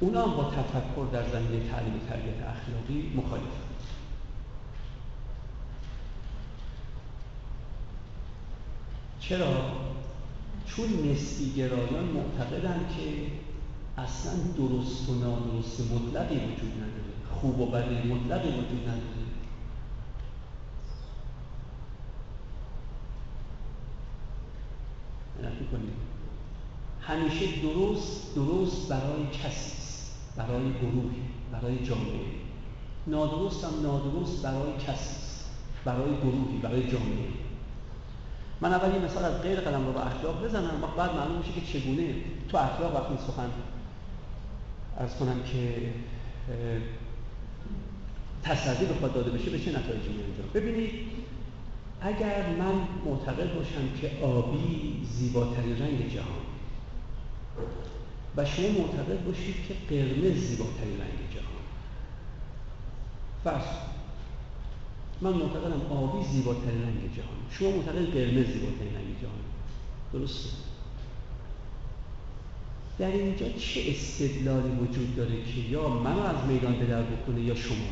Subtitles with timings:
[0.00, 3.42] اونا هم با تفکر در زمینه تعلیم تربیت اخلاقی مخالف
[9.20, 9.72] چرا؟
[10.66, 13.26] چون نسبی گرایان معتقدن که
[14.02, 19.26] اصلا درست و نادرست مطلقی وجود نداره خوب و بد مطلقی وجود نداره.
[27.00, 29.85] همیشه درست درست برای کسی.
[30.36, 31.22] برای گروهی
[31.52, 32.20] برای جامعه.
[33.06, 35.50] نادرست هم نادرست برای کسی است.
[35.84, 37.28] برای گروهی برای جامعه.
[38.60, 41.52] من اول یه مثال از غیر قلم رو با اخلاق بزنم وقت بعد معلوم میشه
[41.52, 42.14] که چگونه
[42.48, 43.50] تو اخلاق وقتی سخن
[44.98, 45.92] ارز کنم که
[48.42, 50.90] تصدی بخواد داده بشه به چه نتایجی میانجام ببینید
[52.00, 56.55] اگر من معتقد باشم که آبی زیباترین رنگ جهان
[58.36, 61.64] و شما معتقد باشید که قرمز زیباترین رنگ جهان.
[63.44, 63.76] فرض
[65.20, 67.36] من معتقدم آبی زیباترین رنگ جهان.
[67.50, 69.40] شما معتقد قرمز زیباترین رنگ جهان.
[70.12, 70.48] درسته.
[72.98, 77.86] در اینجا چه استدلالی وجود داره که یا منو از میدان بدر بکنه یا شما؟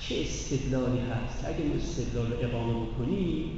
[0.00, 3.50] چه استدلالی هست؟ اگه ما استدلال رو اقامه بکنیم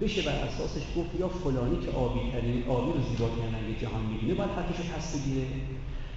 [0.00, 4.34] بشه بر اساسش گفت یا فلانی که آبی ترین آبی رو زیباترین رنگ جهان می‌بینه
[4.34, 5.46] باید حقش رو پس بگیره.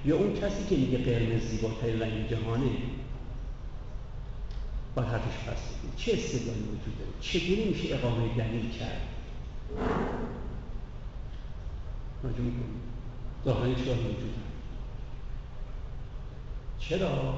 [0.06, 2.72] یا اون کسی که میگه قرمز زیباترین رنگ جهانه
[4.96, 5.96] باید حقش پس بگیره.
[5.98, 9.02] چه استدلالی وجود داره؟ چگونه میشه اقامه دلیل کرد؟
[12.24, 12.82] راجع می‌کنیم
[13.46, 14.36] ظاهرا چرا وجود
[16.80, 17.34] چرا؟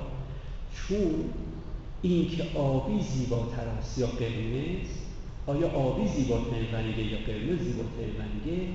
[0.75, 1.29] چون
[2.01, 4.87] اینکه آبی زیباتر است یا قرمز
[5.47, 8.67] آیا آبی زیباترین رنگه یا قرمز زیباترین رنگه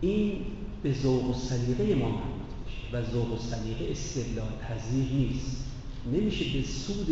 [0.00, 0.40] این
[0.82, 5.64] به ذوق و سلیقه ما مربوط میشه و ذوق و سلیقه استدلال پذیر نیست.
[6.12, 7.10] نمیشه به سود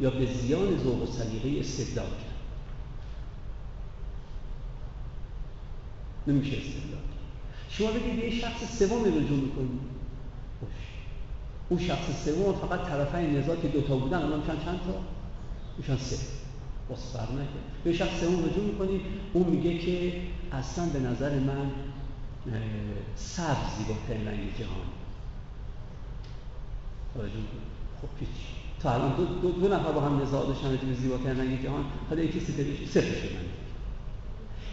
[0.00, 2.40] یا به زیان ذوق و سلیقه استدلال کرد.
[6.26, 7.00] نمیشه استدلال
[7.70, 9.80] شما بگید یه شخص سوم رجوع می‌کنید
[10.62, 10.70] باش.
[11.68, 15.00] اون شخص سوم فقط طرفین نزاع که دوتا بودن الان میشن چند تا؟
[15.78, 16.39] میشن سه.
[16.96, 17.82] فرق نکرد.
[17.84, 19.00] به شخص سوم رجوع می‌کنید
[19.32, 20.12] اون میگه که
[20.52, 21.70] اصلا به نظر من
[23.16, 24.86] سبز زیباترین رنگ جهان.
[28.02, 28.28] خب پیچ
[28.82, 32.22] تا الان دو, دو, دو نفر با هم نزاع داشتن به زیباترین رنگ جهان حالا
[32.22, 32.52] یکی سه
[32.86, 33.04] سه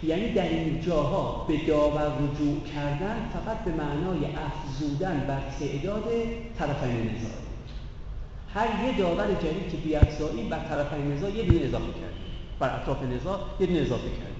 [0.03, 6.03] یعنی در این جاها به داور رجوع کردن فقط به معنای افزودن بر تعداد
[6.59, 7.46] طرفین نزاع
[8.57, 12.13] هر یه داور جدید که بیافزایی بر طرفین نزاع یه دونه اضافه کرد.
[12.59, 14.35] بر اطراف نزاع یه دونه اضافه کرد.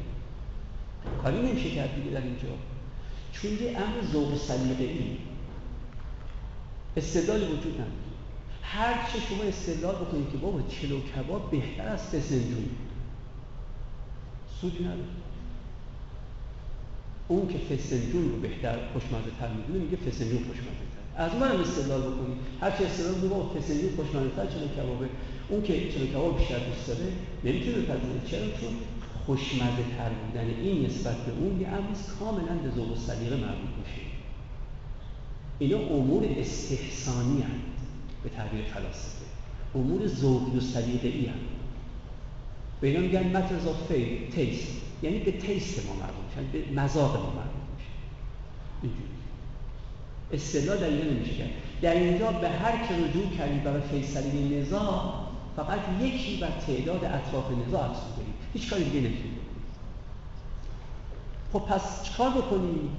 [1.24, 2.48] کاری نمیشه کرد دیگه در اینجا.
[3.34, 5.18] چون یه امر ذوق سلیقه ای
[6.98, 7.92] استدلال وجود نداره.
[8.62, 12.70] هر چه شما استدلال بکنید که بابا چلو کباب بهتر از فسنجون
[14.62, 15.00] سودی نداره.
[17.28, 20.87] اون که فسنجون رو بهتر خوشمزه تر می‌دونه میگه فسنجون خوشمزه.
[21.18, 22.36] از من هم استدلال بکنی.
[22.62, 25.10] هر چه استدلال بکنی با فسنجون خوشمزه تر چلو کبابه؟
[25.50, 27.12] اون که چلو کباب بیشتر دوست داره
[27.44, 28.22] نمی‌تونه بپذیره.
[28.28, 28.74] چرا؟ چون
[29.26, 31.88] خوشمزه تر بودن این نسبت به اون یه امر
[32.20, 34.02] کاملا به ذوق و سلیقه مربوط میشه.
[35.60, 37.84] اینا امور استحسانی هست
[38.24, 39.26] به تعبیر فلاسفه.
[39.76, 41.38] امور ذوقی و سلیقه ای هست
[42.82, 43.94] به اینا میگن matters of
[44.36, 44.68] taste.
[45.04, 47.82] یعنی به تیست ما مربوط میشن به مذاق ما مربوط
[48.84, 49.17] اینجوری.
[50.32, 51.50] اصطلاح در اینجا نمیشه کرد
[51.82, 57.46] در اینجا به هر که رجوع کردید برای فیصله نزاع فقط یکی بر تعداد اطراف
[57.68, 58.22] نزاع افزوده
[58.54, 59.38] هیچ کاری دیگه نمی‌تونید
[61.54, 62.90] خب پس چکار بکنید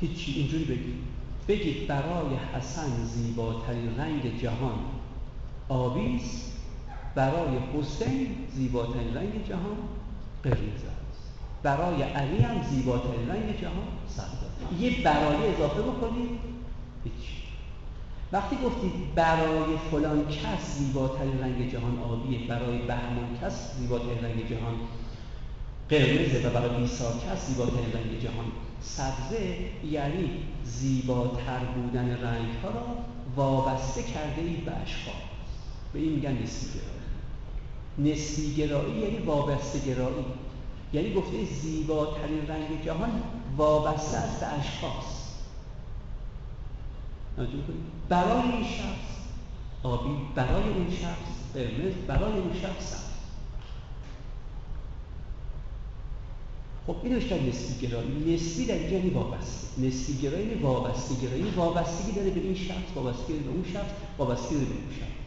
[0.00, 0.94] هیچی اینجوری بگید
[1.48, 4.78] بگید برای حسن زیباترین رنگ جهان
[5.68, 6.52] آبیست
[7.14, 9.76] برای حسین زیباترین رنگ جهان
[10.42, 11.03] قرمز است.
[11.64, 16.30] برای علی هم زیباترین رنگ جهان سبز یه برای اضافه بکنید.
[17.04, 17.30] هیچ.
[18.32, 24.74] وقتی گفتید برای فلان کس زیباترین رنگ جهان آبیه برای بهمان کس زیباترین رنگ جهان
[25.88, 28.52] قرمزه و برای بیسار کس زیباترین رنگ جهان.
[28.80, 29.56] سبزه
[29.90, 30.30] یعنی
[30.64, 32.96] زیباتر بودن رنگ ها را
[33.36, 35.14] وابسته کرده ای به اشخاص.
[35.92, 40.24] به این میگن نسبی گرایی نسبی گرایی یعنی وابسته گرایی.
[40.94, 43.22] یعنی گفته زیباترین رنگ جهان
[43.56, 45.24] وابسته است به اشخاص.
[48.08, 49.14] برای این شخص.
[49.82, 51.54] آبی برای اون شخص.
[51.54, 52.90] قرمز برای اون شخص.
[52.90, 53.04] سبز
[56.86, 59.80] خب این بیشتر نسبی گرایی نسبی در اینجا یعنی وابسته.
[59.80, 63.90] نسبی گرایی یعنی وابسته گرایی وابستگی داره به این شخص وابستگی داره به اون شخص
[64.18, 65.23] وابستگی داره به اون شخص.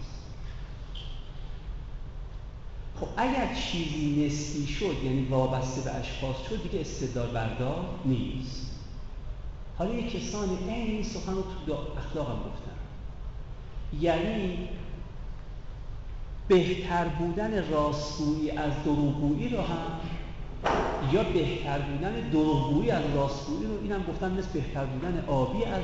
[2.99, 8.71] خب اگر چیزی نسبی شد یعنی وابسته به اشخاص شد دیگه استدلال بردار نیست.
[9.77, 12.77] حالا یک کسانی این سخن رو تو اخلاق هم گفتن.
[13.99, 14.69] یعنی
[16.47, 19.99] بهتر بودن راستگویی از دروغگویی رو هم
[21.11, 25.83] یا بهتر بودن دروغگویی از راستگویی رو اینم گفتن مثل بهتر بودن آبی از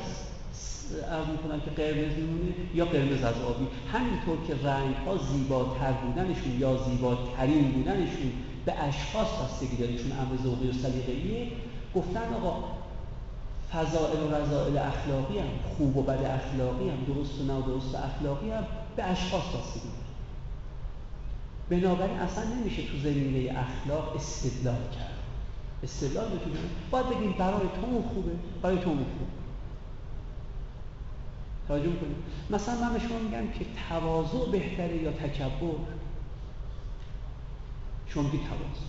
[1.10, 6.58] ارز می‌کنن که قرمز میمونه یا قرمز از آبی همینطور که رنگ ها زیباتر بودنشون
[6.58, 8.32] یا زیباترین بودنشون
[8.64, 9.98] به اشخاص بستگی داره.
[9.98, 11.48] چون امر ذوقی و سلیقه‌ایه.
[11.94, 12.64] گفتن آقا
[13.72, 15.46] فضائل و رضائل اخلاقی هم
[15.76, 18.64] خوب و بد اخلاقی هم درست و نادرست اخلاقی هم
[18.96, 20.04] به اشخاص بستگی داره.
[21.80, 25.18] بنابراین اصلا نمیشه تو زمینه اخلاق استدلال کرد.
[25.82, 26.56] استدلال بکنیم
[26.90, 28.32] باید بگیم برای تو خوبه
[28.62, 29.43] برای تو خوبه.
[31.68, 32.16] توجه می‌کنیم
[32.50, 35.78] مثلا من به شما میگم که تواضع بهتره یا تکبر؟
[38.08, 38.84] شما میگی تواضع.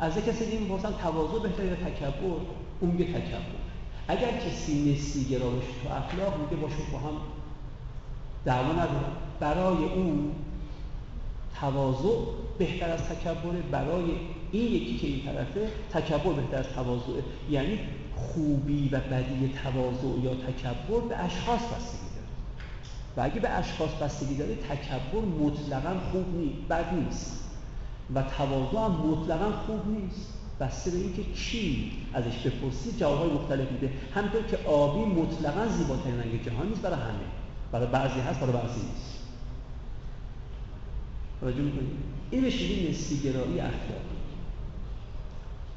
[0.00, 2.40] از کسی دیگه می‌پرسم تواضع بهتره یا تکبر؟
[2.80, 3.60] اون میگه تکبر.
[4.08, 7.16] اگر کسی نسی گرایش تو اخلاق میگه باشون با هم
[8.44, 9.06] دعوا نداره.
[9.40, 10.32] برای اون
[11.60, 12.18] تواضع
[12.58, 14.04] بهتر از تکبر برای
[14.52, 17.12] این یکی که این طرفه تکبر بهتر از تواضع
[17.50, 17.78] یعنی
[18.20, 22.26] خوبی و بدی تواضع یا تکبر به اشخاص بستگی داره.
[23.16, 27.44] و اگه به اشخاص بستگی داره تکبر مطلقا خوب نیست بد نیست.
[28.14, 30.32] و تواضع هم مطلقا خوب نیست.
[30.60, 33.92] بسته به اینکه کی ازش بپرسی جوابهای مختلف میده.
[34.14, 37.26] همینطور که آبی مطلقا زیباترین رنگ جهان نیست برای همه.
[37.72, 39.18] برای بعضی هست برای بعضی نیست.
[41.40, 41.90] توجه می‌کنید
[42.30, 44.16] این میگیم نسبیگرایی اخلاقی.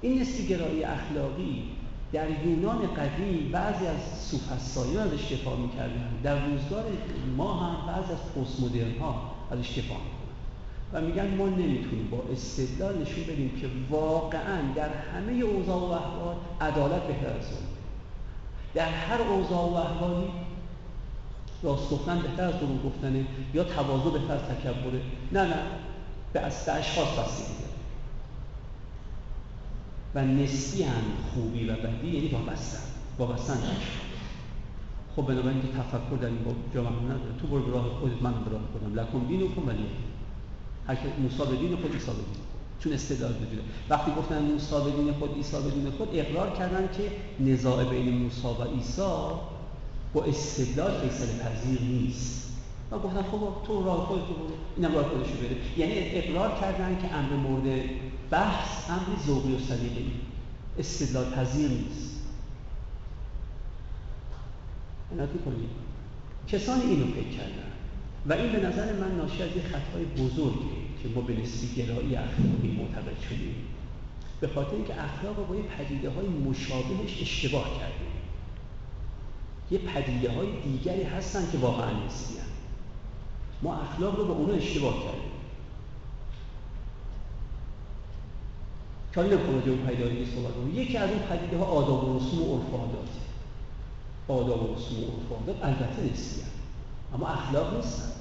[0.02, 1.64] این نسبیگرایی اخلاقی
[2.14, 6.10] در یونان قدیم بعضی از سوفسطاییان ازش دفاع می‌کردن.
[6.24, 6.84] در روزگار
[7.38, 10.24] ما هم بعضی از پست مدرن ها ازش دفاع می‌کنن.
[10.94, 16.36] و میگن ما نمی‌تونیم با استدلال نشون بدیم که واقعا در همه اوضاع و احوال
[16.62, 17.46] عدالت بهتر از
[18.74, 20.28] در هر اوضاع و احوالی
[21.64, 25.02] راست گفتن بهتر از دروغ گفتنه یا تواضع بهتر از تکبره.
[25.32, 25.62] نه نه.
[26.34, 27.63] به اشخاص بستگی.
[30.16, 32.80] و نسبی هم خوبی و بدی یعنی وابستن
[33.20, 33.58] وابستن
[35.16, 36.38] خب بنابراین که تفکر در این
[36.76, 37.38] جامعه نداره.
[37.42, 39.00] تو برو راه خودت من به راه خودم.
[39.00, 39.86] لکن دین کن ولی.
[40.88, 42.44] هر که موسی به دین خود عیسی به دین
[42.80, 46.90] چون استدلال وجوده وقتی گفتن موسی به دین خود عیسی به دین خود اقرار کردن
[46.98, 47.12] که
[47.52, 49.02] نزاع بین موسی و عیسی
[50.14, 52.43] با استدلال فیصله پذیر نیست.
[52.94, 54.48] و گفتن خب تو راه خودت برو.
[54.78, 57.80] اینم راه خودش بره یعنی اقرار کردن که امر مورد
[58.30, 60.12] بحث امر ذوقی و سلیقه‌ای.
[60.80, 62.20] استدلال پذیر نیست.
[65.12, 65.70] عنایت کنید.
[66.48, 67.70] کسانی اینو فکر کردن.
[68.26, 70.74] و این به نظر من ناشی از یک خطای بزرگی
[71.04, 73.56] که ما به نسبی گرایی اخلاقی معتقد شدیم.
[74.42, 78.14] به خاطر اینکه اخلاق با یه پدیده های مشابهش اشتباه کردیم.
[79.72, 82.44] یه پدیده های دیگری هستن که واقعا نسبی
[83.64, 85.32] ما اخلاق رو با اونا اشتباه کردیم.
[89.16, 93.10] چون نمی‌خوام اون پدیده صحبت یکی از اون پدیده ها آداب و رسوم و عادات
[94.28, 96.42] آداب و رسوم و عرف عادات البته نسبی
[97.14, 98.12] اما اخلاق نیستن.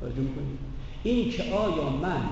[0.00, 0.58] توجه می‌کنید
[1.02, 2.22] این که آیا من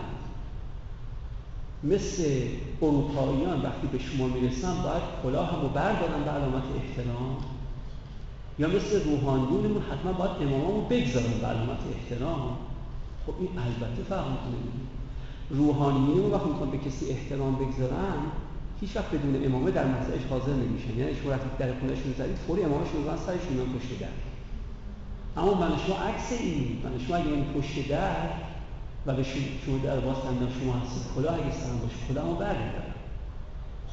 [1.83, 2.43] مثل
[2.83, 7.37] اروپاییان وقتی به شما می‌رسم باید کلاهمو بردارم به علامت احترام؟
[8.59, 12.57] یا مثل روحانیونمون حتما باید امامامو بگذارم به علامت احترام.
[13.27, 14.73] خب این البته فرق می‌کنه.
[15.51, 18.19] روحانیون وقتی می‌خوان به کسی احترام بگذارن
[18.81, 20.99] هیچ وقت بدون امامه در مسئلهش حاضر نمیشن.
[20.99, 24.07] یعنی شما وقتی در خونهشون زدید فوری امامش می‌زنن سرشون میان پشت در.
[25.37, 28.17] اما من شما عکس این من شما اگه این پشت در
[29.07, 30.17] و به شما در باز
[30.61, 32.95] شما هستید کلاه اگه سرم باشه کلاهمو برمیدارم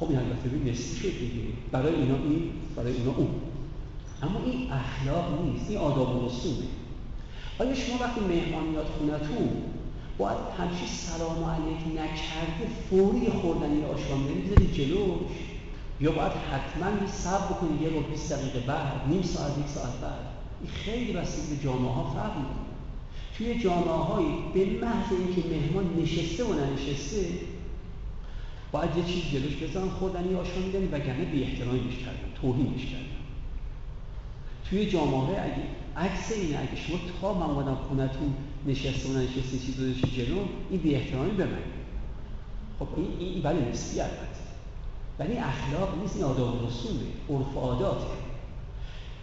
[0.00, 1.42] خب این البته ببین شد دیگه.
[1.72, 3.28] برای اینا این برای اینا اون.
[4.22, 6.66] اما این اخلاق نیست این آداب و رسومه
[7.58, 9.48] آیا شما وقتی مهمان میاد خونتون
[10.18, 15.30] باید همچی سلام علیک نکرده فوری خوردنی آشامیدنی بذاری جلوش؟
[16.00, 20.26] یا باید حتما صبر بکنی یه رو 20 دقیقه بعد نیم ساعت یک ساعت بعد؟
[20.60, 22.70] این خیلی بستگی به جامعه ها فرق می‌کنه.
[23.38, 27.26] توی جامعه هایی به محض اینکه مهمان نشسته و ننشسته
[28.72, 33.19] باید یه چیز جلوش بزن خوردنی آشامیدنی وگرنه بی احترامیش کردن توهینش کردن.
[34.70, 35.62] توی جامعه اگه
[35.96, 38.34] عکس اینه اگه شما تا من اومدم خونتون
[38.66, 40.38] نشسته و نشسته چیز رو جلو
[40.70, 41.58] این بی احترامی به من
[42.78, 44.40] خب این این ولی نسبی البته.
[45.18, 47.00] ولی اخلاق نیست این آداب و رسوله
[47.30, 48.06] عرف عاداته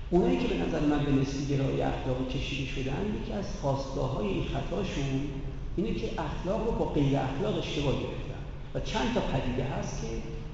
[0.10, 4.28] اونایی که به نظر من به نسبی گرایی اخلاقی کشیده شدن یکی از خواستگاه های
[4.28, 5.30] این خطاشون
[5.76, 8.42] اینه که اخلاق رو با غیر اخلاق اشتباه گرفتن.
[8.74, 10.08] و چند تا پدیده هست که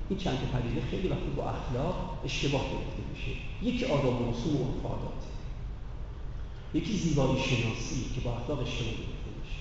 [0.10, 3.31] این چند تا پدیده خیلی وقتی با اخلاق اشتباه گرفته میشه.
[3.62, 5.24] یکی آداب و رسوم و عرف
[6.74, 9.60] یکی زیبایی شناسی که با اخلاق اشتباه گرفته میشه.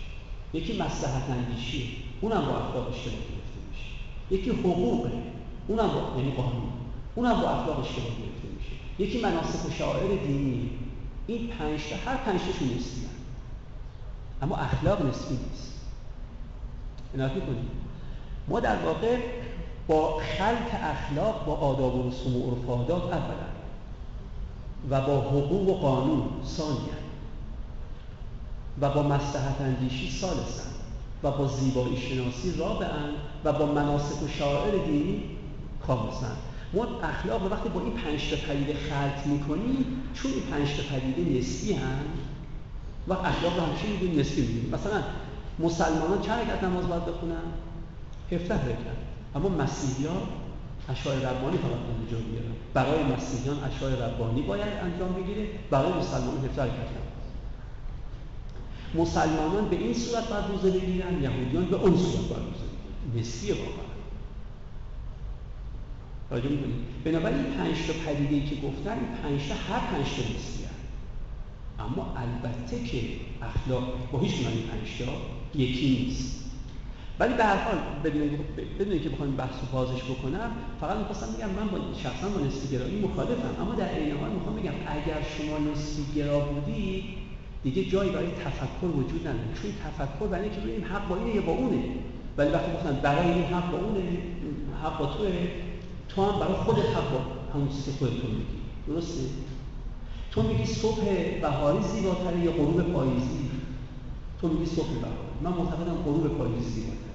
[0.55, 3.87] یکی مصلحت اندیشی اونم با اخلاق اشتباه گرفته میشه.
[4.31, 5.13] یکی حقوقه
[5.69, 6.73] اونم با یعنی قانون
[7.15, 8.73] اونم با اخلاق اشتباه گرفته میشه.
[8.99, 10.71] یکی مناسک و شاعر دینی.
[11.27, 13.07] این پنج هر پنج تاشون نسبی
[14.43, 15.81] اما اخلاق نسبی نیست.
[17.15, 17.83] عنایت کنید
[18.49, 19.19] ما در واقع
[19.89, 23.53] با خلق اخلاق با آداب و رسوم و عرف عادات اولا.
[24.91, 27.03] و با حقوق و قانون ثانیا.
[28.81, 30.71] و با مصلحت اندیشی سالسن
[31.23, 33.09] و با زیبایی شناسی رابعا.
[33.45, 35.23] و با مناسک و شاعر دینی
[35.87, 36.37] خامسن
[36.73, 41.39] ما اخلاق وقتی با این پنج تا پدیده خلط می‌کنیم چون این پنج تا پدیده
[41.39, 41.99] نسبی هم
[43.09, 44.75] و اخلاق رو همیشه می‌دونیم نسبی می‌دونیم.
[44.75, 45.03] مثلا
[45.59, 47.43] مسلمانان چند رکعت نماز باید بخونن؟
[48.33, 49.12] 17 رکعت.
[49.35, 50.23] اما مسیحیان
[50.89, 56.63] اشعار ربانی فقط اونجا بیارن برای مسیحیان اشعار ربانی باید انجام بگیره برای مسلمانان 17
[56.63, 56.77] رکعت
[58.95, 63.21] نماز مسلمانان به این صورت باید روزه بگیرن یهودیان به اون صورت باید روزه بگیرن
[63.21, 63.93] نسبی واقعا.
[66.31, 70.63] راجع می‌کنید بنابراین پنج تا پدیده که گفتن پنج تا هر پنج تا نسبی
[71.79, 73.03] اما البته که
[73.43, 75.13] اخلاق با هیچ این پنج تا
[75.59, 76.42] یکی نیست.
[77.21, 77.79] ولی به هر حال
[78.79, 80.51] بدون که بخوام بحث و بازش بکنم
[80.81, 83.63] فقط می‌خواستم بگم من با شخصا با نسبی گرایی مخالفم.
[83.63, 87.05] اما در عین حال می‌خوام بگم اگر شما نسبی گرا بودی
[87.63, 89.49] دیگه جایی برای تفکر وجود نداره.
[89.63, 91.85] چون تفکر برای اینکه این حق با اینه یا با اونه.
[92.37, 94.03] ولی وقتی گفتن برای این حق با اونه
[94.83, 95.33] حق با توه
[96.09, 97.21] تو هم برای خودت حق با
[97.55, 98.47] همون چیزی که خودت میگی.
[98.87, 99.23] درسته؟
[100.31, 101.05] تو میگی صبح
[101.41, 103.52] بهاری زیباتره یا غروب پاییزی؟
[104.43, 107.13] تو میگی صبح بهاری من معتقدم غروب پاییزی زیباتره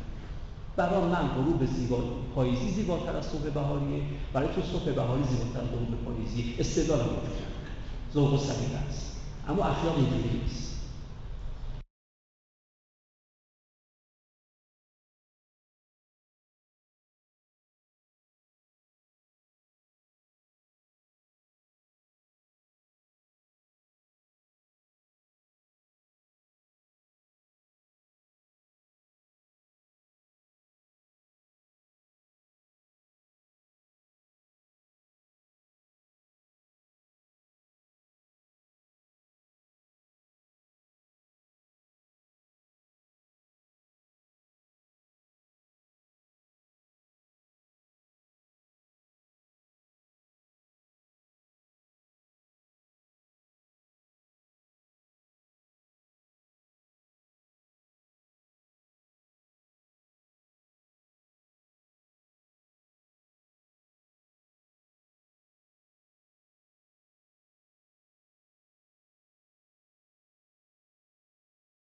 [0.75, 1.97] برای من غروب زیبا
[2.35, 4.01] پاییزی زیباتر از صبح بهاریه.
[4.33, 6.55] برای تو صبح بهاری زیباتر از غروب پاییزی.
[6.59, 7.21] استدلال وجود
[8.13, 8.37] ذوق و
[8.89, 9.17] است.
[9.49, 10.76] اما اخلاق اینجوری نیست.